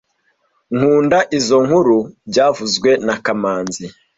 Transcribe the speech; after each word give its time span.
Nkunda 0.75 1.19
izo 1.37 1.57
nkuru 1.65 1.97
byavuzwe 2.29 2.89
na 3.05 3.15
kamanzi 3.25 3.85